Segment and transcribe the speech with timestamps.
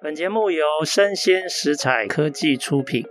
[0.00, 3.04] 本节目由生鲜食材科技出品。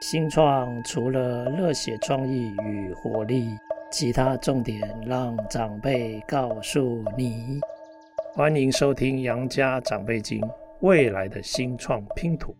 [0.00, 3.48] 新创除了热血创意与活力，
[3.90, 7.58] 其他重点让长辈告诉你。
[8.32, 10.40] 欢迎收听《杨家长辈经》，
[10.82, 12.54] 未来的新创拼图。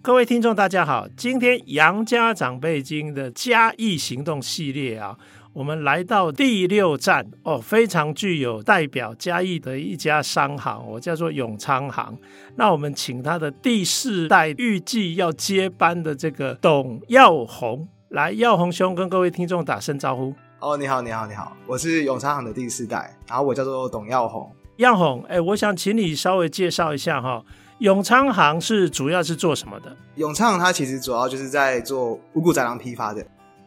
[0.00, 5.18] 各位听众，大家好，今天《杨家长辈经》的嘉义行动系列啊。
[5.54, 12.16] 我们来到第六站哦，非常具有代表嘉义的一家商行，我叫做永昌行。
[12.56, 20.34] 那我们请他的第四代预计要接班的这个董耀宏来，耀宏兄跟各位听众打声招呼。
[20.58, 24.50] 哦，你好，你好，你好，我是永昌行的第四代，然后我叫做董耀宏。
[24.76, 27.44] 耀宏，哎，我想请你稍微介绍一下哈，
[27.80, 29.94] 永昌行是主要是做什么的？
[30.14, 33.22] 永昌行它其实主要就是在做五谷杂粮批发的。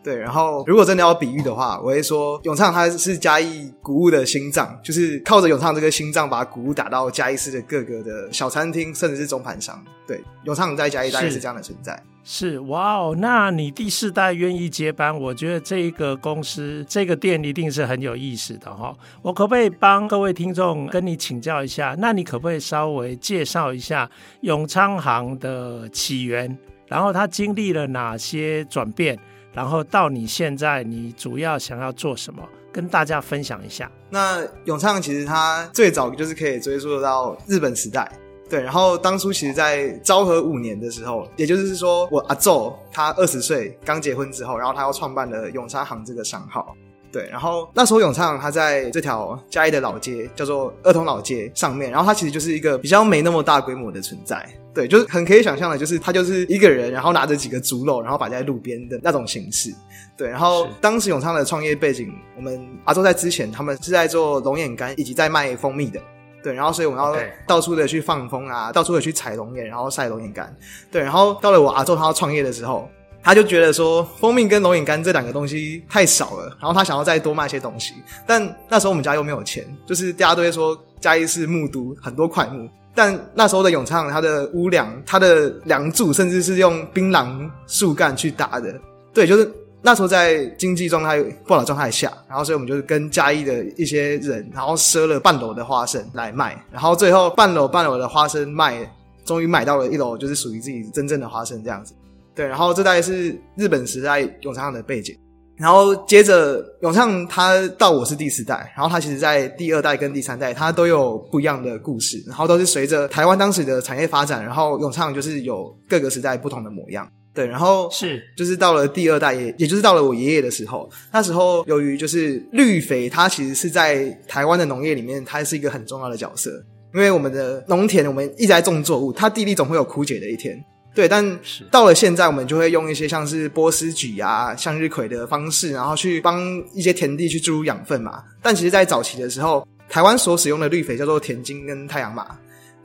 [0.05, 9.84] 对，然后如果真的要比喻的话，我会说永昌它是嘉义谷物的心脏，就是靠着永昌这个心脏，把谷物打到嘉义市的各个的小餐厅，甚至是中盘商。
[10.05, 12.00] 对，永昌在嘉义大概是这样的存在。
[12.23, 18.97] 是，哇哦，那你第四代愿意接班，我觉得这个公司这个店一定是很有意思的哈、哦。
[19.23, 21.95] 我可不可以帮各位听众跟你请教一下？
[21.97, 24.08] 那你可不可以稍微介绍一下
[24.42, 26.56] 永昌行的起源，
[26.88, 29.17] 然后它经历了哪些转变？
[29.56, 32.44] 然后到你现在，你主要想要做什么？
[32.73, 33.89] 跟大家分享一下。
[34.09, 38.12] 那永昌其实它最早就是可以追溯到日本时代，
[38.50, 38.62] 对。
[38.62, 46.75] 然后当初其实，在昭和五年的时候，也就是说，我阿昼他二十岁刚结婚之后，然后他又创办了永昌行这个商号。
[47.16, 59.73] 对，然后那时候永昌他在这条嘉义的老街叫做二通老街上面，然后它其实就是一个比较没那么大规模的存在，对，就是很可以想象的，就是他就是一个人，然后拿着几个竹篓，然后摆在路边的那种形式，
[60.17, 66.02] 对，然后当时永昌的创业背景，我们阿周在之前他们是在做龙眼干以及在卖蜂蜜的，
[66.44, 67.16] 对，然后所以我们要
[67.47, 70.53] 到处的去放风啊，到处的去采龙眼，然后晒龙眼干，
[70.91, 72.89] 对，然后到了我阿周他要创业的时候。
[73.26, 77.96] 他就觉得说，蜂蜜跟龙眼干这两个东西太少了，然后他想要再多卖些东西。
[78.28, 82.69] 但那时候我们家又没有钱，就是大家都会说嘉义是木都，很多块木。
[82.94, 88.80] 但那时候的永昌，它的屋梁、它的梁柱，甚至是用槟榔树干去搭的。
[89.12, 98.88] 对，就是那时候在经济状态不好的状态下，然后所以我们就是跟嘉义的一些人，然后赊了半篓的花生来卖，然后最后半篓半篓的花生卖，
[99.25, 101.96] 终于买到了一篓，就是属于自己真正的花生这样子。
[102.35, 105.18] 对，然后这大概是日本时代永昌的背景，
[105.56, 117.07] 然后接着永昌他到我是第四代，然后他其实在第二代跟第三代他都有不一样的故事，然后都是随着台湾当时的产业发展，然后永昌就是有各个时代不同的模样。
[117.34, 126.50] 对，然后是就是到了第二代也也就是到了我爷爷的时候，那时候由于就是绿肥，它其实是在台湾的农业里面，它是一个很重要的角色，
[126.94, 130.57] 因为我们的农田我们一直在种作物，它地力总会有枯竭的一天。
[130.95, 131.39] 对，但
[131.69, 136.41] 到了现在，我们就会用一些像是波斯菊啊、向日葵的方式，然后去帮
[136.73, 138.23] 一些田地去注入养分嘛。
[138.41, 142.25] 但其实，在早期的时候，台湾所使用的绿肥叫做田金跟太阳马。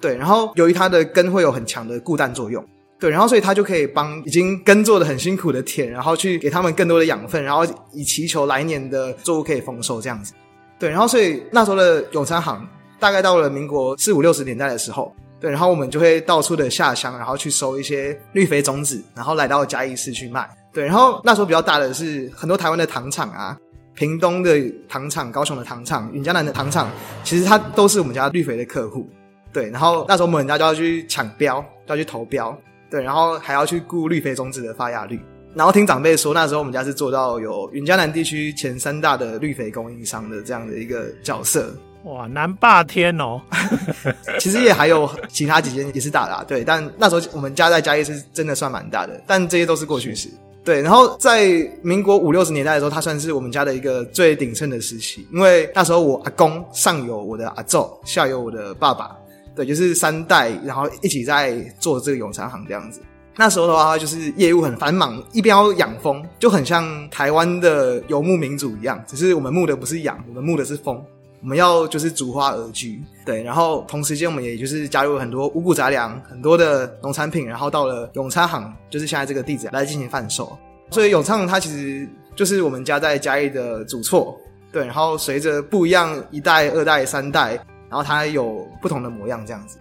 [0.01, 2.67] 对，然后由于它的根会有很强的固氮作用，
[2.99, 10.33] 对，然后所以它就可以帮已经耕作的很辛苦的田，然后去给他们更多的养分，然后以祈求来年的作物可以丰收这样子。
[10.81, 12.67] 对，然后所以那时候的永昌行，
[12.99, 15.15] 大概到了民国四五六十年代的时候。
[15.41, 20.49] 对，然后我们就会到处的下乡，然后去收一些绿肥种子，然后来到嘉义市去卖。
[20.73, 23.59] 对，然后那时候比较大的是很多台湾的糖厂啊，
[23.95, 26.91] 屏东的糖厂、高雄的糖厂、云嘉南的糖厂，
[27.25, 29.09] 其实它都是我们家绿肥的客户。
[29.53, 32.57] 对，然后那时候我们家就要去抢标，要去投标，
[32.91, 35.19] 对，然后还要去顾绿肥种子的发芽率。
[35.55, 41.75] 然后听长辈说，那时候我们家是做到有云嘉南地区前三大的绿肥供应商的这样的一个角色。
[42.05, 43.41] 哇，南霸天哦！
[44.41, 46.65] 其实也还有其他几间也是大的，对。
[46.65, 50.29] 但那时候我们家在嘉义是真的算蛮大的，但这些都是过去式。
[50.65, 51.49] 对，然后在
[51.83, 59.15] 民国五六十年代的时候，它算是我们家的一个最鼎盛的时期，因为那时候我阿公上有我的阿祖，下有我的爸爸，
[59.55, 63.01] 对，就是三代，然后一起在做这个永昌行这样子。
[63.37, 71.03] 那时候的话，就是业务很繁忙，一边要养蜂，就很像台湾的游牧民族一样，只是我们牧的不是羊，我们牧的是蜂。
[71.43, 80.57] 我们要就是逐花而居，对，然后同时间我们也就是加入很多五谷杂粮，很多的农产品，然后到了永昌行，就是现在这个地址来进行贩售。
[80.91, 82.07] 所以永昌它其实
[82.37, 84.39] 就是我们家在嘉义的祖厝，
[84.71, 87.55] 对，然后随着不一样一代、二代、三代，
[87.89, 89.79] 然后它有不同的模样这样子。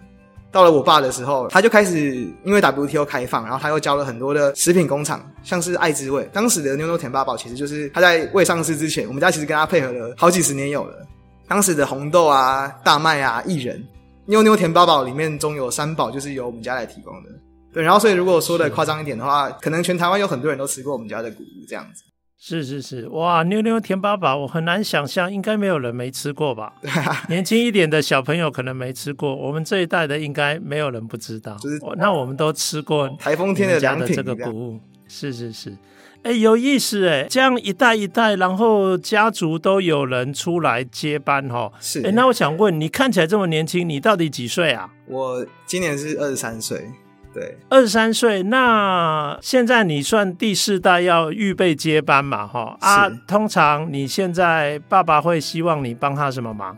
[0.52, 11.06] 到了我爸的时候，他就开始因为 WTO 开放，然后他又交了很多的食品工厂，像是爱滋味，当时的妞妞甜八宝，其实就是他在未上市之前，我们家其实跟他配合了好几十年有了。
[11.50, 13.84] 当时的红豆啊、大麦啊、薏仁，
[14.26, 17.30] 妞妞甜八宝里面中有三宝就是由我们家来提供的。
[17.72, 22.04] 对，然后所以如果说的夸张一点的话，可能全台湾有很多人都吃过我们家的谷物这样子。
[22.38, 26.72] 是是是，哇，妞妞甜八宝，我很难想象，应该没有人没吃过吧？
[27.28, 31.56] 年轻一点的小朋友可能没吃过，我们这一代的应该没有人不知道。
[31.56, 35.76] 就是那我们都吃过台风天的这个谷物，是是是，
[36.22, 41.72] 哎，有意思哎，这样一代一代，然后家族都有人出来接班哈。
[41.80, 44.90] 是，哎，那我想问，你看起来这么年轻，你到底几岁啊？
[45.06, 46.90] 我今年是二十三岁。
[47.32, 52.44] 对，二十三岁，那现在你算第四代要预备接班嘛？
[52.44, 56.76] 哈啊，通常你现在爸爸会希望你帮他什么忙？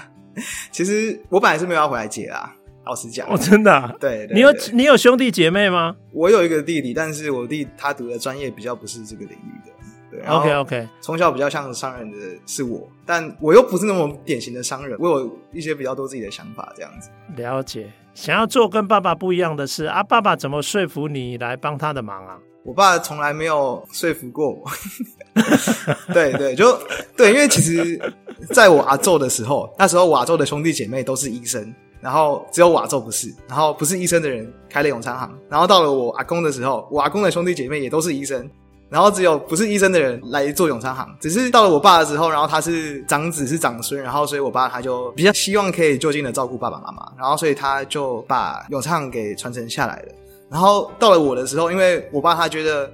[0.70, 2.54] 其实我本来是没有要回来接啦，
[2.88, 3.28] 老实讲。
[3.28, 3.94] 哦，真的啊？
[4.00, 5.94] 对， 对，对，你有你有兄弟姐妹吗？
[6.12, 9.72] 我有一个弟弟，但是我弟他读的专业比较不是这个领域的。
[10.10, 17.10] 对，OK OK，从小比较像商人的是我，但我又不是那么典型的商人，我有一些比较多自己的想法，这样子。
[17.36, 17.92] 了解。
[18.14, 22.38] 想要做跟爸爸不一样的事啊，爸爸怎么说服你来帮他的忙啊？
[22.64, 24.64] 我爸从来没有说服过我。
[26.12, 26.76] 对对，就
[27.16, 28.00] 对，因为其实
[28.50, 38.48] 在我阿昼的时候，那时候我阿昼的兄弟姐妹都是医生，然后只有我阿祖不是，然后不是医生的人开了永昌行，然后到了我阿公的时候，我阿公的兄弟姐妹也都是医生。
[38.90, 50.12] 然后只有不是医生的人来做永昌行，只是到了我爸的时候，然后他是长子是长孙，然后所以我爸他就比较希望可以就近的照顾爸爸妈妈，然后所以他就把永昌给传承下来了。
[50.48, 52.90] 然后到了我的时候，因为我爸他觉得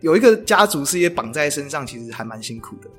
[0.00, 2.90] 有一个家族事业绑在身上，其实还蛮辛苦的。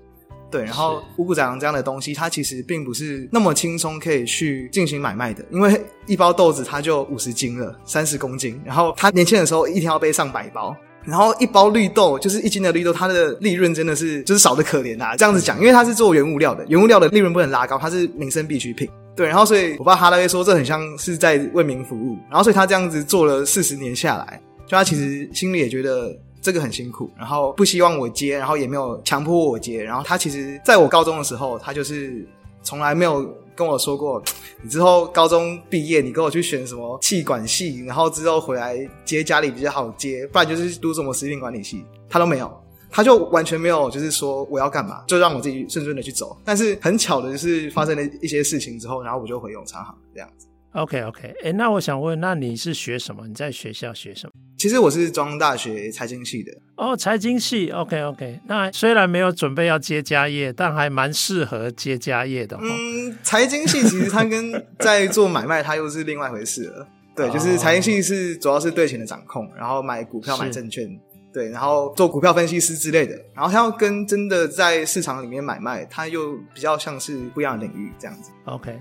[0.53, 10.75] 对，然后五谷杂粮这样的东西，它其实并不是那么轻松可以去进行买卖的，因为一包豆子它就五十斤了，三十公斤，然后他年轻的时候一天要背上百包。
[11.05, 15.17] 然后一包绿豆就是一斤的绿豆，它的利润真的是就是少的可怜啊！
[15.17, 18.87] 这样子讲，因为它是做原物料的，原物料的利润不能拉高，它是民生必需品。
[19.13, 22.17] 对，然后所以我爸哈拉威说，这很像是在为民服务。
[22.29, 29.81] 然后所以他这样子做了四十年下来，就他其实心里也觉得这个很辛苦，然后不希望我接，然后也没有强迫我接。
[29.83, 32.23] 然后他其实在我高中的时候，他就是
[32.61, 33.27] 从来没有。
[33.55, 34.19] 跟我说过，
[34.63, 38.75] 你之后高中毕业，你跟我去选什么气管系，然后之后回来
[39.05, 42.51] 接家里比较好接，不然就是读什么食品管理系，他都没有，
[42.89, 46.35] 他就完全没有，就是说我要干嘛，就让我自己顺顺的去走。
[46.43, 50.47] 但是很巧的就是发生了一些事情之后，然后我就回永昌行这样子。
[50.73, 53.27] OK OK，哎，那我想问，那你是学什么？
[53.27, 54.33] 你在学校学什么？
[54.57, 56.51] 其实我是中央大学财经系的。
[56.77, 58.39] 哦，财经系，OK OK。
[58.47, 62.57] 那虽然没有准备要接家业，但还蛮适合接家业的。
[62.59, 66.87] 嗯，财经系其实它跟在做买卖，它又是另外一回事了。
[67.15, 70.99] 对，就是财经系是主要是对钱的掌控，然后买股票、买证券，是
[71.31, 73.13] 对，然后做股票分析师之类的。
[73.35, 78.31] 然后它要跟真的在市场里面买卖，它又比较像是不一样的领域这样子。
[78.45, 78.79] OK。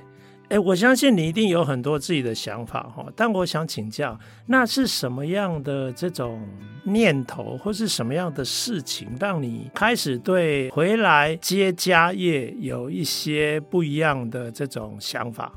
[0.53, 6.47] 哎，我相信你一定有很多自己的想法哈，但我想请教，那是什么样的这种
[6.85, 15.51] 念头，或是什么样的事情，让你开始对回来接家业有一些不一样的这种想法？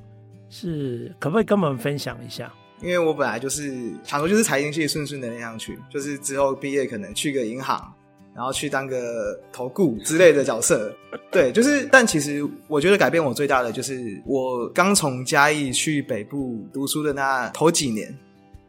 [0.50, 2.50] 是可不可以跟我们分享一下？
[2.82, 7.94] 因为我本来就是想说，就是财经系顺顺的那样去，就是之后毕业可能去个银行。
[8.36, 10.94] 然后去当个投顾之类的角色，
[11.32, 18.14] 对，就是，但其实我觉得改变我最大的就是我刚从嘉义去北部读书的那头几年，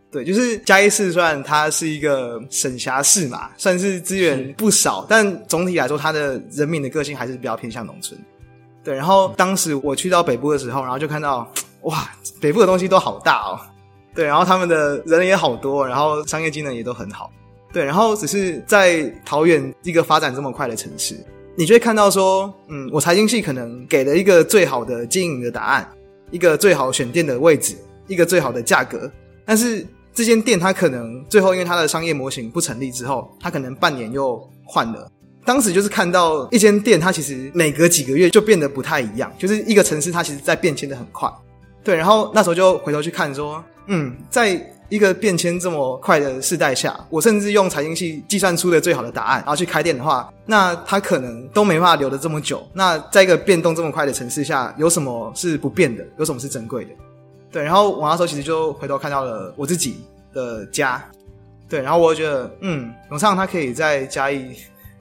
[0.09, 8.17] 对，就是嘉义市算它是一个省辖市嘛，算是资源不少，但总体来说，它的人民的个性还是比较偏向农村，
[8.85, 8.95] 对。
[8.95, 11.51] 然后当时我去到北部的时候，然后就看到
[11.83, 12.09] 哇，
[12.41, 13.59] 北部的东西都好大哦，
[14.15, 17.33] 对，然后他们的人也好多，然后商业机能也都很好。
[17.77, 21.15] 对，然后只是在桃园一个发展这么快的城市，
[21.55, 25.87] 你就会看到说，嗯，我财经系可能给了一个最好的经营的答案，
[26.31, 29.13] 一个最好选店的位置，一个最好的价格，
[29.45, 35.13] 但是这间店它可能最后因为它的商业模型不成立之后，它可能半年又换了。
[35.45, 41.31] 当时就是看到一间店，它其实每隔几个月就变得不太一样，就是一个城市它其实在变迁的很快。
[41.85, 44.59] 对，然后那时候就回头去看说，嗯，在。
[44.89, 52.65] 一个变迁这么快的时代下，我甚至用财经系计算出的最好的答案，然后去开店的话，那它可能都没办法留得这么久。
[52.73, 56.05] 那在一个变动这么快的城市下，有什么是不变的？
[56.19, 56.91] 有什么是珍贵的？
[57.51, 61.05] 对，然后我那时候其实就回头看到了我自己的家，
[61.69, 64.55] 对，然后我就觉得，嗯，永昌他可以在嘉义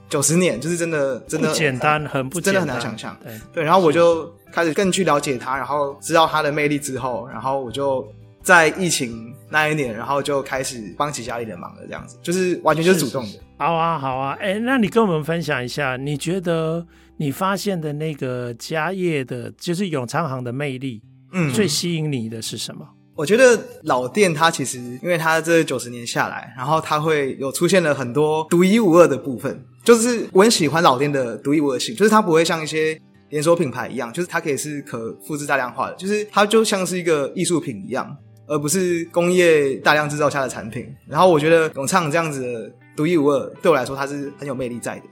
[0.10, 3.16] 九十年，就是真的真的简单，很不简单，真的很难想象。
[3.24, 8.04] 对对，然后我就开始更去了解他，然后知道他的魅力之后，然后我就。
[8.46, 13.40] 在疫情那一年，然后就开始帮起家里的忙了，这样子就是完全就是主动的。
[13.58, 16.86] 好啊，好啊，哎，那你跟我们分享一下，你觉得
[17.18, 22.88] 你发现的那个家业的，就是永昌行的魅力，嗯，最吸引你的是什么？
[23.16, 29.66] 我觉得老店它其实，因为它这九十年下来，然后它会有出现了很多独一无二的部分。
[29.84, 33.00] 就是我很喜欢老店的独一无二性，就是它不会像一些
[33.30, 40.88] 连锁品牌一样，就是它可以是可复制大量化的，就是它就像是一个艺术品一样，而不是工业大量制造下的产品。
[41.08, 45.04] 然后我觉得永昌这样子的独一无二，对我来说它是很有魅力在的。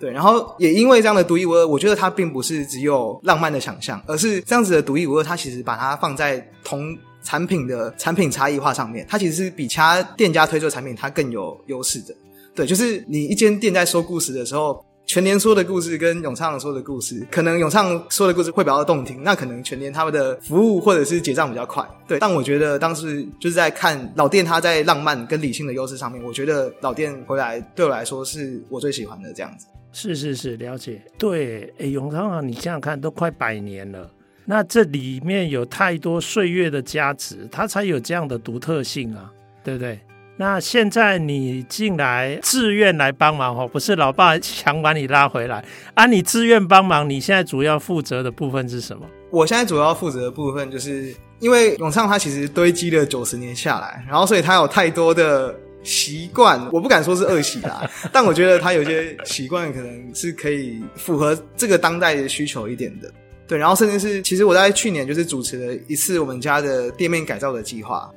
[0.00, 6.96] 对，然后也因为这样的独一无二，我觉得它并不是只有浪漫的想象，而是这样子的独一无二，它其实把它放在同。
[7.20, 12.14] 产品的产品差异化上面，它其实是比其他店家推出的产品它更有优势的。
[12.54, 21.82] 对，就是你一间店在说故事的时候，全年说的故事跟永昌说的故事，可能永昌说的故事会比较动听，那可能全年他们的服务或者是结账比较快。
[22.06, 29.66] 对，但我觉得当时就是在看老店，它在浪漫跟理性的优势上面，我觉得老店回来对我来说是我最喜欢的这样子。
[29.92, 31.00] 是是是，了解。
[31.16, 34.10] 对，诶，永昌啊，你想想看，都快百年了。
[34.44, 39.32] 那这里面有太多岁月的加持，它才有这样的独特性啊，
[39.64, 39.98] 对不对？
[40.40, 45.64] 那现在你进来自愿来帮忙哦，不是老爸强把你拉回来
[45.94, 46.06] 啊？
[46.06, 49.04] 你自愿帮忙，你现在主要负责的部分是什么？
[49.30, 55.52] 我现在主要负责的部分，就是因为永昌它其实堆积了九十年下来，然后所以它有太多的
[55.82, 63.10] 习惯，我不敢说是恶习啦，但我觉得它有些习惯可能是可以符合这个当代的需求一点的。
[63.48, 68.08] 对，然后甚至是，其实我在去年就是主持了一次我们家的店面改造的计划，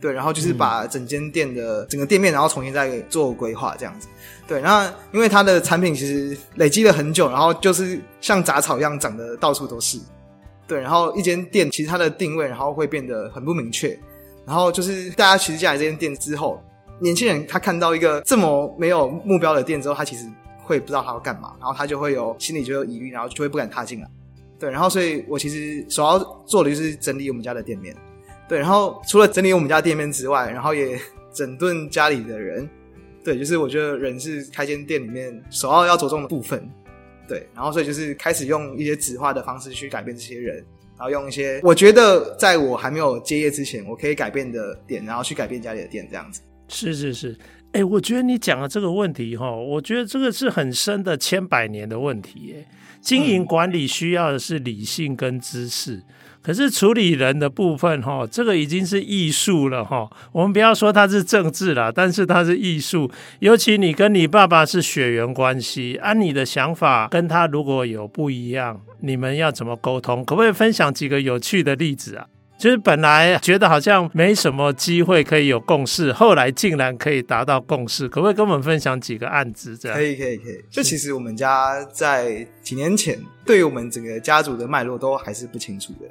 [0.00, 4.08] 对，然后就是把整间店的整个店面，然后重新再做规划这样子，
[4.48, 9.98] 对，然后因为它的产品其实累积了很久，然后就是像杂草一样长得到处都是，
[10.66, 13.98] 对，然后一间店其实它的定位然后会变得很不明确，
[14.46, 16.58] 然后就是大家其实进来这间店之后，
[16.98, 20.24] 年轻人他看到一个这么没有目标的店之后，他其实
[20.64, 24.08] 会不知道他要干嘛，然后他就会有心里就有疑虑，然后就会不敢踏进来。
[24.58, 27.94] 对，然后所以我其实首要做的就是整理我们家的店面，
[28.50, 30.98] 对，然后除了整理我们家店面之外，然后也
[31.32, 32.68] 整顿家里的人，
[33.22, 36.68] 对，就是我觉得人是开间店里面首要要着重的部分，
[37.28, 40.56] 对，然后所以就是开始用一些纸化的方式去改变这些人，
[40.98, 46.40] 然后用一些我觉得在我还没有接业之前我可以改变的点，然后去改变家里的店这样子。
[46.66, 47.38] 是是是，
[47.70, 52.66] 哎，我觉得你讲的这个问题哈，我觉得这个是很深的千百年的问题耶。
[53.00, 56.02] 经营管理需要的是理性跟知识，
[56.42, 60.08] 可是处理人的部分，哈，这个已经是艺术了，哈。
[60.32, 63.10] 我们不要说它是政治啦，但是它是艺术。
[63.40, 70.24] 尤其你跟你爸爸是血缘关系，按你的想法跟他如果有不一样，你们要怎么沟通？
[70.24, 72.26] 可不可以分享几个有趣的例子啊？
[72.58, 79.76] 就是本来觉得好像没什么机会可以有共识，后来竟然可以达到共识，可不可以跟我们分享几个案子？
[79.78, 80.62] 这样可以，可以，可以。
[80.70, 86.06] 就其实我们家在几年前，对于我们整个家族的脉络都还是不清楚的。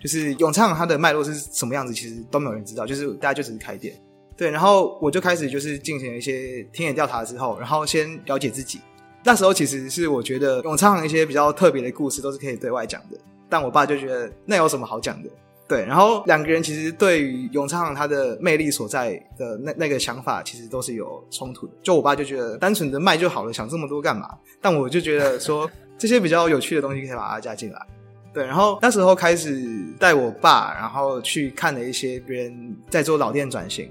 [0.00, 2.86] 就是永昌它的脉络是什么样子，其实都没有人知道。
[2.86, 3.94] 就是大家就只是开店，
[4.36, 4.50] 对。
[4.50, 8.80] 然后我就开始就是进行一些田野调查之后，然后先了解自己。
[9.24, 15.28] 那时候其实是我觉得永昌一些比较特别的故事都是可以对外讲的，但我爸就觉得那有什么好讲的？
[15.66, 21.72] 对，然后两个人其实对于永昌它的魅力所在的那那个想法，其实都是有冲突的。
[21.82, 24.30] 就我爸就觉得单纯的卖就好了，想这么多干嘛？
[24.62, 27.86] 但我就觉得说这些比较有趣的东西可以把它加进来。
[28.32, 29.66] 对，然后那时候开始
[29.98, 33.90] 带我爸，然后去看了一些别人在做老店转型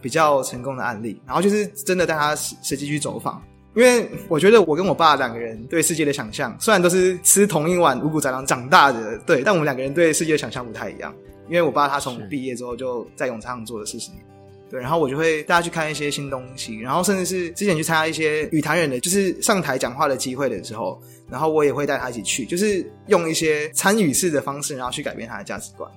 [0.00, 3.42] 比较成功的案例，然后就是真的带他实实际去走访。
[3.74, 11.14] 因为我觉得我跟我爸两个人对世界的想象，虽然都是吃同一碗五谷杂粮长大的，对，但我们两个人对世界的想象不太一样。
[11.48, 14.22] 因为我爸他从毕业之后就在永昌做了四十年，
[14.70, 21.00] 对，然后我就会带他去看一些新东西，然后甚至是之前去参加一些与谈人的，就是上台讲话的机会的时候，
[21.32, 25.90] 然后我也会带他一起去，就是用一些参与式的方式，然后去改变他的价值观。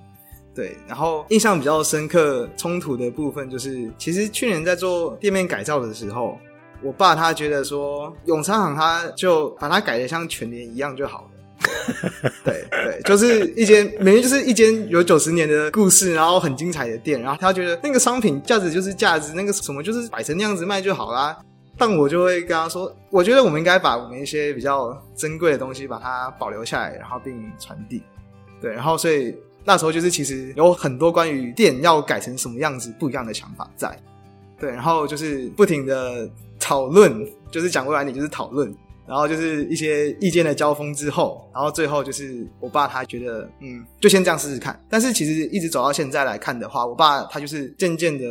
[0.54, 6.38] 对，然后印象比较深刻冲突的部分就是，其实去年在做店面改造的时候。
[6.82, 11.30] 我爸他觉得说永昌行他就把它改得像全年一样就好了。
[12.44, 21.36] 对对，就是一间明明就是一间有九十年的故事，然后很精彩的店，然后他觉得那个商品价值就是价值，那个什么就是摆成那样子卖就好啦。
[21.78, 28.02] 但我就会跟他说，我觉得我们应该把我们一些比较珍贵的东西把它保留下来，然后并传递。
[28.60, 33.98] 对，然后所以那时候就是其实有很多关于店要改成什么样子不一样的想法在。
[34.58, 36.28] 对，然后就是不停的。
[36.58, 38.74] 讨论就是讲过来，你就是讨论，
[39.08, 44.78] 然后就是一些意见的交锋之后，然后最后就是我爸他觉得，嗯，就先这样试试看。
[44.88, 48.24] 但是其实一直走到现在来看的话，我爸他就是渐渐的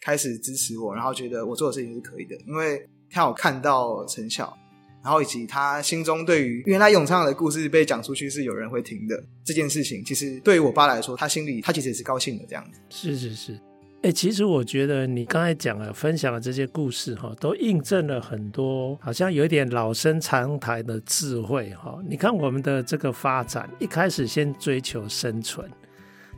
[0.00, 4.56] 开始支持我，然后觉得我做的事情是可以的，因为他有看到成效。
[5.02, 12.78] 然后以及他心中对于原来咏唱的故事被讲出去是有人会听的这件事情，其实对于我爸来说，他心里他其实也是高兴的这样子。
[12.90, 13.58] 是是是，
[14.02, 21.98] 哎，其实我觉得你刚才讲了分享的这些故事哈，都印证了很多好像有一点老生常谈的智慧哈。
[22.08, 25.68] 你看我们的这个发展，一开始先追求生存，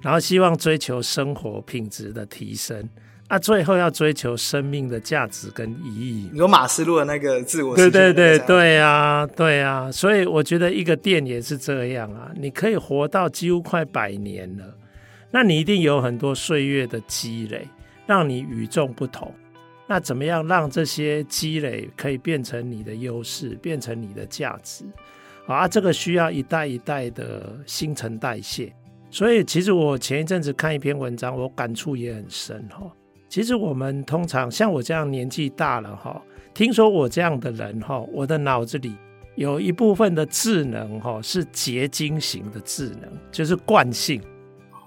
[0.01, 2.89] 然后希望追求生活品质的提升。
[3.29, 6.29] 那、啊、最后要追求生命的价值跟意义。
[6.33, 9.91] 你说马斯洛的那个自我，对对对对啊，对啊。
[9.91, 14.65] 所以我觉得一个店也是这样啊，你可以活到几乎快百年了，
[15.33, 17.67] 那你一定有很多岁月的积累，
[18.07, 19.35] 让你与众不同。
[19.89, 24.85] 那怎么样让这些积累可以变成你的优势，变成你的价值？
[25.47, 28.73] 啊，这个需要一代一代的新陈代谢。
[29.11, 32.91] 所以其实我前一阵子看一篇文章，我感触也很深哈。
[33.29, 36.23] 其实我们通常像我这样年纪大了哈，
[36.55, 38.95] 听说我这样的人哈，我的脑子里
[39.35, 44.23] 有一部分的智能哈是结晶型的智能，就是惯性，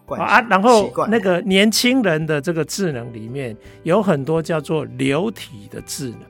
[0.07, 0.41] 啊。
[0.49, 6.21] 然后那个年轻人的这个智能里面有很多叫做流体的智能，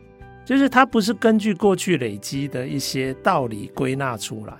[0.45, 4.53] 就是它不是根据过去累积的一些道理归纳出来，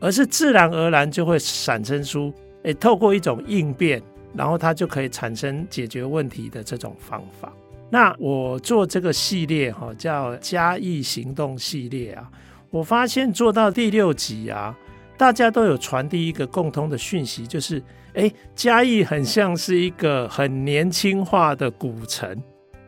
[0.00, 2.32] 而是自然而然就会产生出，
[2.64, 4.02] 诶，透过一种应变。
[4.34, 7.52] 然后它就可以产生解决问题的这种方法。
[7.90, 12.30] 那我做这个系列哈，叫嘉义行动系列啊。
[12.70, 14.74] 我发现做到第六集啊，
[15.18, 17.82] 大家都有传递一个共通的讯息，就是
[18.14, 22.36] 诶，嘉义很像是一个很年轻化的古城。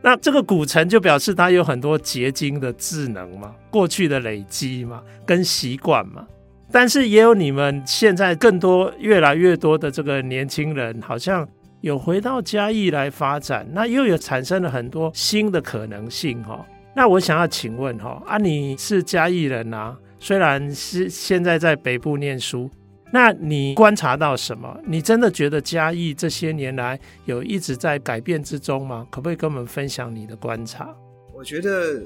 [0.01, 6.27] 那这个古城就表示它有很多结晶的智能嘛，过去的累积嘛，跟习惯嘛。
[6.71, 11.47] 但是也有你们现在更多越来越多的这个年轻人，好像
[11.81, 16.63] 有回到嘉义来发展，那又有产生了很多新的可能性哈。
[16.95, 22.69] 那我想要请问哈，啊你是嘉义人啊，虽然是现在在北部念书，
[23.15, 24.77] 那你观察到什么？
[24.85, 29.07] 你真的觉得嘉义这些年来有一直在改变之中吗？
[29.09, 30.93] 可不可以跟我们分享你的观察？
[31.33, 32.03] 我觉得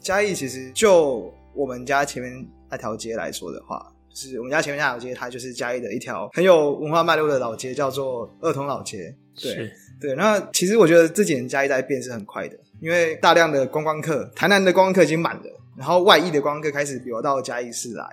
[0.00, 3.84] 嘉义其实就我们家前面那条街来说的话。
[4.10, 9.12] 就是我们家前面那条街，它就是嘉义的一条很有文化脉络的老街，叫做二通老街。
[9.42, 9.68] 对
[10.00, 15.42] 对，那其实我觉得这几年嘉义在变是很快的，因为大量的观光客，台南的观光客已经满了，
[15.76, 18.06] 然后外溢的观光客开始流到嘉义市来。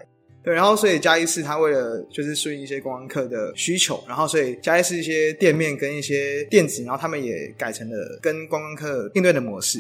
[0.43, 9.79] 对，然后所以嘉义市它为了就是顺应一些观光客的需求，然后所以嘉义市一些店面跟一些店子，然后他们也改成了跟观光客应对的模式。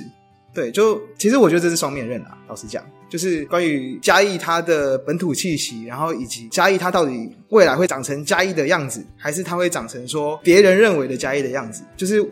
[0.53, 2.37] 对，就其实我觉得这是双面刃啊。
[2.47, 11.83] 老实讲，就是关于嘉义它的本土气息，然后以及嘉义它到底未来会长成嘉义的样子，还是它会长成说别人认为的嘉义的样子？
[11.95, 12.23] 就是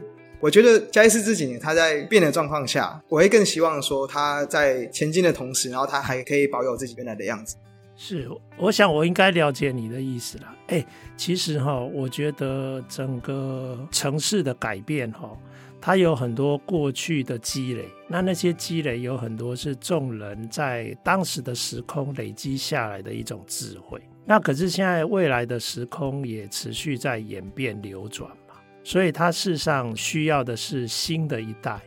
[0.41, 7.55] 我觉得嘉义市这几年它在变的状况下，我会更希望说它在前进的同时，然后它还可以保有自己原来的样子。
[8.01, 10.55] 是，我想我应该了解你的意思了。
[10.67, 10.85] 哎，
[11.17, 15.37] 其实哈，我觉得整个城市的改变哈。
[15.81, 24.01] 它有很多过去的积累，那那些积累有很多是众人在当时的时空累积下来的一种智慧。
[24.23, 31.77] 那可是现在未来的时空也持续在演变流转嘛，所以它事实上需要的是新的一代，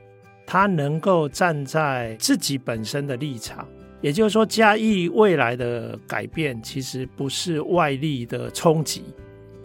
[0.46, 3.66] 他能够站在自己本身的立场，
[4.02, 9.04] 也就是说，嘉义未来的改变其实不是外力的冲击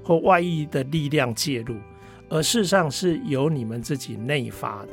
[0.04, 1.76] 或外力的力量介入。
[2.30, 4.90] 而事实上是由你们自己内发的，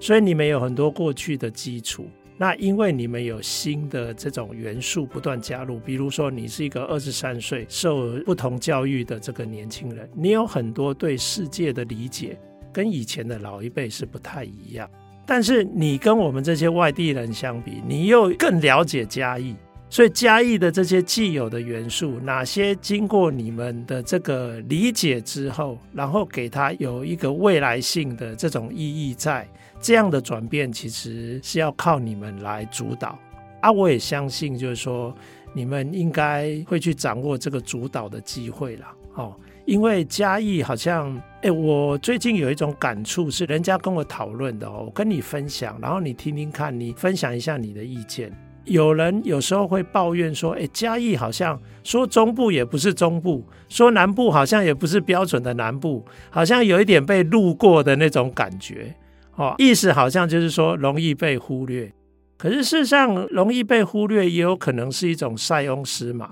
[0.00, 2.08] 所以你们有很多过去的基础。
[2.40, 12.38] 那因为你们有新的这种元素不断加入，比如说你是一个二十三岁受不同教育的这个年轻人，你有很多对世界的理解
[12.72, 14.88] 跟以前的老一辈是不太一样。
[15.30, 19.54] 但是你跟我们这些外地人相比，你又更了解嘉义。
[19.90, 29.46] 所以嘉义的这些既有的元素，哪些经过你们的这个理解之后，然后给它有一个未来性的这种意义在，
[29.82, 33.18] 这样的转变其实是要靠你们来主导
[33.60, 33.70] 啊！
[33.70, 35.14] 我也相信，就是说
[35.52, 39.34] 你们应该会去掌握这个主导的机会了哦。
[39.68, 48.32] 因为嘉义好像，诶，我最近有一种感触是，人家跟我讨论的哦，我跟你分享，然后你听听看，你分享一下你的意见。
[48.64, 58.94] 有人有时候会抱怨说：“诶，嘉义好像说中部也不是中部，说南部好像也不是标准的南部，好像有一点被路过的那种感觉。”
[59.36, 61.92] 哦，意思好像就是说容易被忽略。
[62.38, 66.30] 可是事实上，容易被忽略也有可能是一种塞翁失马，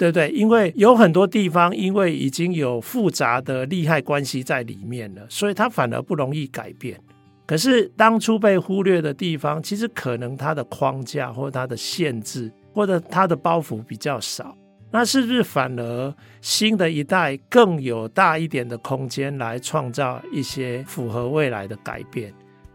[0.00, 0.30] 对不对？
[0.30, 6.98] 因为有很多地方因为已经有复杂的利害关系在里面了，所以它反而不容易改变。
[7.46, 14.56] 可是当初被忽略的地方，其实可能它的框架或它的限制，或者它的包袱比较少。
[14.90, 22.32] 那是不是反而新的一代更有大一点的空间来创造一些符合未来的改变？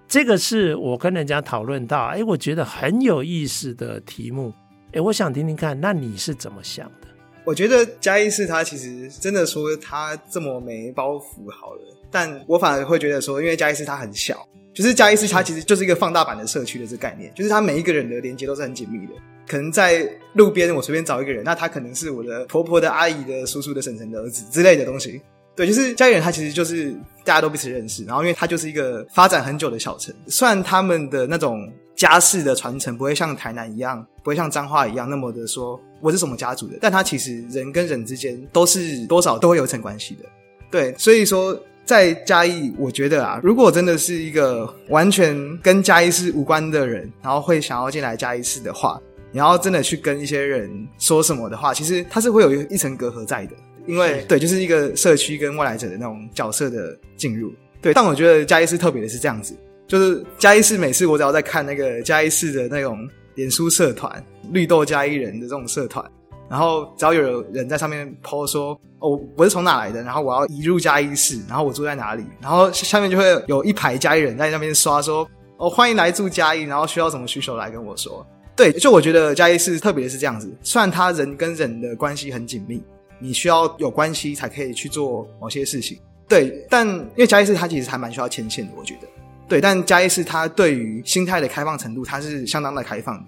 [0.07, 4.53] 这个是我跟人家讨论到，哎，我觉得很有意思的题目。
[4.93, 7.07] 哎，我想听听看，那你是怎么想的？
[7.45, 19.13] 我觉得嘉义市它其实真的说它这么没包袱好了，但我反而会觉得说，因为嘉义市它很小，就是嘉义市它其实就是一个放大版的社区的这个概念，就是它每一个人的连接都是很紧密的。
[19.47, 25.21] 可能在路边，我随便找一个人，那他可能是我的婆婆的阿姨的叔叔的婶婶的儿子之类的东西。
[25.55, 26.91] 对，就是嘉义人，他其实就是
[27.23, 28.03] 大家都彼此认识。
[28.05, 40.25] 然后，因为他就是一个发展很久的小城，虽然他们的那种家世的传承不会像台南一样，不会像彰化一样那么的说我是什么家族的，但他其实人跟人之间都是多少都会有一层关系的。
[40.69, 49.01] 对，所以说在嘉义，我觉得啊，如果真的是一个完全跟嘉义市无关的人，然后会想要进来嘉义市的话。
[49.31, 53.51] 你要真的去跟一些人说什么的话，其实他是会有一一层隔阂在的，
[53.85, 57.51] 因为对，就是一个社区跟外来者的那种角色的进入。
[57.81, 59.53] 对，但我觉得嘉义市特别的是这样子，
[59.87, 66.03] 就是嘉义市每次我只要在看那个嘉义市的那种脸书社团，绿豆嘉义人的这种社团，
[66.49, 78.25] 然后只要有人在上面 po 说哦，我是从哪来的，然后我要移入嘉义市，然后我住在哪里，然后下面就会有一排嘉义人在那边刷说哦，欢迎来住嘉义，然后需要什么需求来跟我说。
[78.55, 82.81] 对，就我觉得嘉义市特别是这样子，虽然他人跟人的关系很紧密，
[83.19, 85.99] 你需要有关系才可以去做某些事情。
[86.27, 89.07] 对，但因为嘉义市它其实还蛮需要牵线的，我觉得。
[89.47, 93.23] 对，但嘉义市它对于心态的开放程度，它是相当的开放。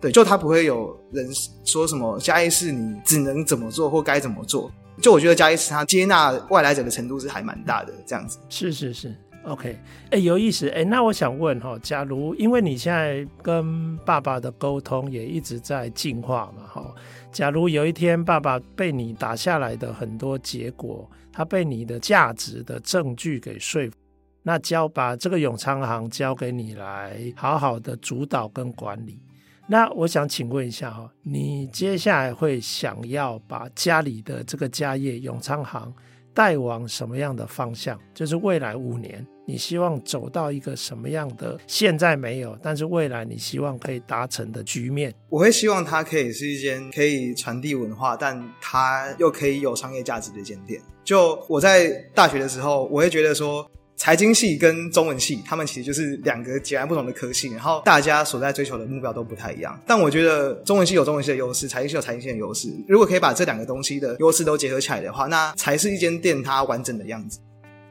[0.00, 1.28] 对，就它不会有人
[1.64, 4.70] 说什么嘉义市你只能怎么做或该怎么做。
[5.02, 8.38] 就我觉得嘉义市它接纳外来者的程度是还蛮大的，这样子。
[8.48, 9.14] 是是是。
[9.44, 9.78] OK，
[10.10, 16.94] 哎，有意思，哎，那我想问哈，假如因为你现在跟爸爸的沟通也一直在进化嘛，哈，
[17.32, 23.96] 假如有一天爸爸被你打下来的很多结果，他被你的价值的证据给说服，
[24.42, 29.20] 那交把这个永昌行交给你来好好的主导跟管理，
[29.66, 35.92] 那我想请问一下哈，你接下来会想要把家里的这个家业永昌行
[36.32, 37.98] 带往什么样的方向？
[38.14, 39.26] 就是未来五年。
[39.44, 41.58] 你希望走到一个什么样的？
[41.66, 45.14] 现在没有，但是未来你希望可以达成的局面？
[45.30, 50.78] 我会希望它可以是一间可以传递文化，但它又可以有商业价值的一间店。
[51.02, 53.66] 就我在大学的时候，我会觉得说，
[53.98, 59.78] 财经系跟中文系，他们其实就是两个截然不同的科系，然后大家所在追求的目标都不太一样。
[59.86, 62.68] 但我觉得中文系有中文系的优势，财经系有财经系的优势。
[62.86, 67.40] 如果可以把这两个东西的优势都结合起来的话，那才是一间店它完整的样子。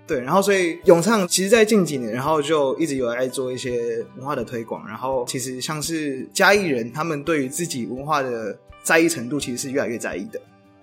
[0.08, 4.88] 对，然后所以永昌其实，在近几年，然后就一直有在做一些文化的推广。
[4.88, 10.39] 然后其实像是嘉义人，他们对于自己文化的在意程度，其实是越来越在意的。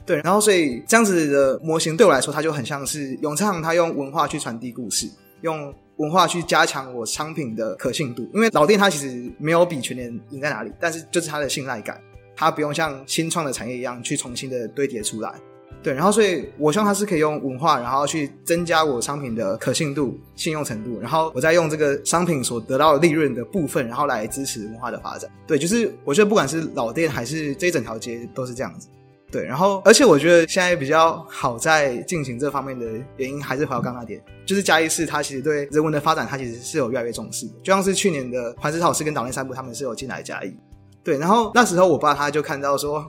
[0.06, 5.08] 对，然后所以这样子的模型对我来说，它就很像是永昌，他用文化去传递故事，
[5.40, 8.28] 用文化去加强我商品的可信度。
[8.34, 12.00] 因为老店它其实没有比全年赢在哪里，但是就是它的信赖感，
[12.36, 15.32] 它不用像新创的产业一样去重新的堆叠出来。
[15.82, 25.30] 对，然后所以我希望它是可以用文化，然后去增加我商品的可信度、信用程度，然后我再用这个商品所得到利润的部分，然后来支持文化的发展。
[25.46, 28.88] 对，就是我觉得不管是老店还是这一整条街都是这样子。
[29.34, 37.52] 对，然后而且我觉得现在比较好在进行这方面的原因，还是回到刚刚那点，就是嘉义市它其实对人文的发展，它其实是有越来越重视的。
[37.64, 40.56] 就像是去年的环石草市跟岛内三部，他们是有进来嘉义。
[41.02, 43.04] 对，然后那时候我爸他就看到说。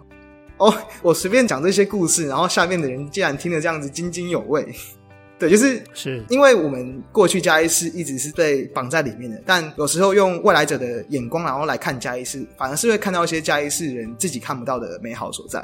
[0.58, 4.66] 哦，我随便讲这些故事，然后下面的人竟然听得这样子津津有味。
[5.38, 15.62] 对，就是是因为我们过去嘉义市一直是被绑在里面的，但有时候用外来者的眼光，然后来看嘉义市，反而是会看到一些嘉义市人自己看不到的美好所在。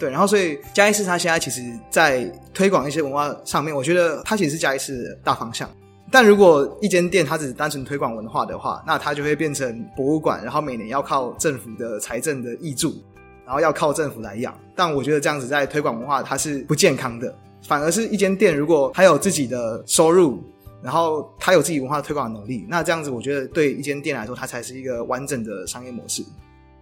[0.00, 5.70] 对，然后所以嘉义市它现在其实，在推广一些文化上面，我觉得它其实是嘉义市的大方向。
[6.10, 12.94] 但如果一间店它只是单纯推广文化的话，那它就会变成博物馆，然后每年要靠政府的财政的挹注。
[13.42, 17.34] 然后要靠政府来养，但我觉得这样子在推广文化它是不健康的，
[17.66, 20.40] 反而是一间店如果它有自己的收入，
[20.80, 26.22] 然后它有自己文化推广能力，那这样子我觉得对一间店来说，它才是一个完整的商业模式。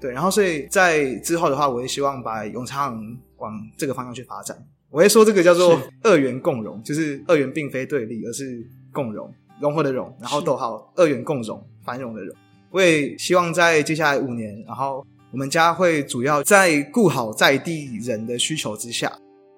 [0.01, 2.99] 对，然后所以在之后的话，我也希望把永昌
[3.37, 4.57] 往这个方向去发展。
[4.91, 12.35] 我会说这个叫做二元共融，就是二元并非对立，而是共融，融合的融，然后逗号二元共融，繁荣的融。
[12.71, 15.07] 我也希望在接下来五年，然后。
[15.31, 19.13] 我们家会主要在顾好在地人的需求之下，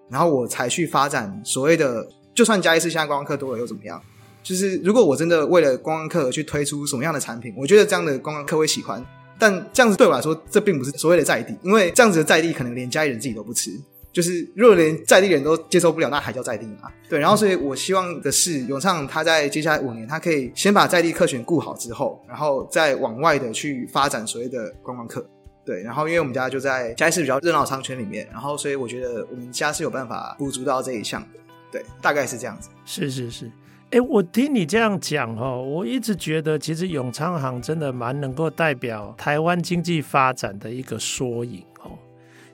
[0.08, 4.02] 然后我才去发展所谓的，就算加一次现在观光客多了又怎么样？
[4.42, 9.00] 就是如果我真的为了观光客去推出什么样的产品，我觉得这样的观光客会喜欢。
[9.40, 13.72] 但这样子对我来说，这并不是所谓的在地，因为这样子的在地可能连家里人自己都不吃。
[14.12, 16.90] 就是如果连在地人都接受不了，那还叫在地吗？
[17.08, 17.20] 对。
[17.20, 25.24] 然后，所以我希望的是，永昌他在接下来五年，他可以先把在地客群顾好之后，然后再往外的去发展所谓的观光客。
[25.64, 25.80] 对。
[25.84, 31.38] 然后，因为我们家就在嘉义市比较热闹商圈里面，然后所以我觉得我们家是有办法补足到这一项的。
[31.70, 32.68] 对，大概是这样子。
[32.84, 33.48] 是是是。
[33.90, 41.98] 哎，我听你这样讲哦，我一直觉得其实永昌行真的蛮能够代表台湾经济发展的一个缩影哦。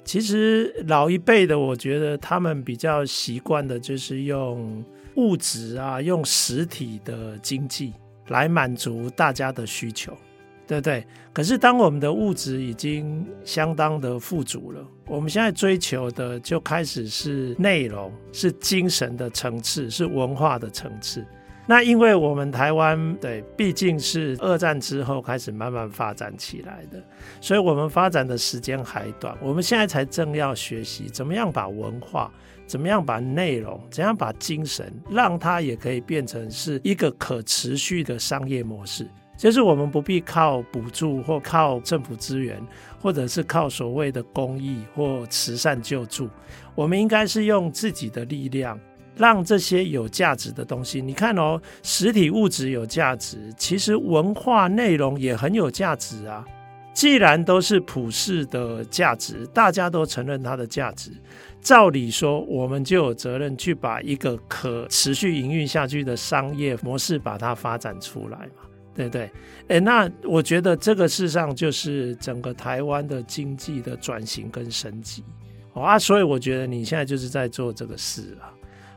[0.03, 4.83] 其实老一辈的，我觉得他们比较习惯的就是用
[5.16, 7.92] 物质啊，用实体的经济
[8.29, 10.16] 来满足大家的需求，
[10.66, 11.07] 对不对？
[11.33, 21.24] 可是当我们的物质已经相当的富足了，我们现在追求的就开始是内容，是精神的层次，是文化的层次。
[21.68, 27.02] 那因为我们台湾对，毕竟是二战之后开始慢慢发展起来的，
[27.40, 29.37] 所以我们发展的时间还短。
[29.42, 32.33] 我们现在才正要学习怎么样把文化、
[32.66, 39.07] 怎么样把内容、怎样把精神，让它也可以变成是一个可持续的商业模式。
[39.37, 42.61] 就是我们不必靠补助或靠政府资源，
[43.01, 46.29] 或者是靠所谓的公益或慈善救助，
[46.75, 48.79] 我们应该是用自己的力量。
[49.18, 56.44] 让这些有价值的东西，你看哦，实体物质有价值，其实文化内容也很有价值啊。
[56.92, 61.11] 既然都是普世的价值，大家都承认它的价值，
[61.62, 68.64] 照理说，我们就有责任去把一个可持续营运下去的商业模式把它发展出来嘛，
[68.97, 69.31] 对不对？
[69.69, 75.23] 诶，那我觉得这个事实上就是整个台湾的经济的转型跟升级，
[75.75, 78.49] 好啊，所以我觉得你现在就是在做这个事啊。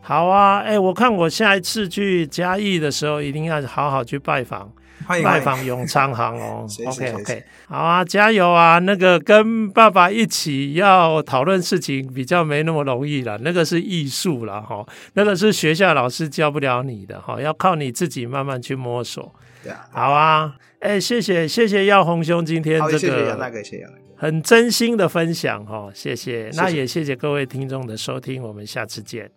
[0.02, 4.72] 好啊，哎、欸，我看我下一次去嘉义的时候，一定要好好去拜访，
[5.08, 6.66] 拜访永昌行哦。
[6.88, 8.80] OK OK，好啊，加油啊！
[8.80, 14.84] 那个跟爸爸一起要讨论事情比较没那么容易了，那个是艺术了哈，
[15.14, 19.34] 那个是学校老师教不了你的哈，要靠你自己慢慢去摸索。
[19.64, 29.32] 对啊，好啊，哎、欸，谢谢谢谢耀红兄今天这个，谢谢那个，谢谢很真心的分享哈，谢谢，谢谢，那也谢谢各位听众的收听，我们下次见。